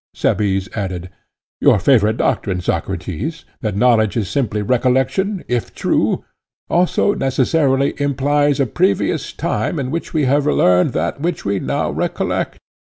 [0.15, 1.11] Cebes added:
[1.59, 6.25] Your favorite doctrine, Socrates, that knowledge is simply recollection, if true,
[6.71, 11.91] also necessarily implies a previous time in which we have learned that which we now
[11.91, 12.57] recollect.